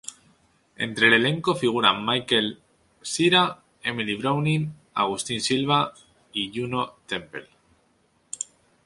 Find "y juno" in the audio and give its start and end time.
6.33-6.95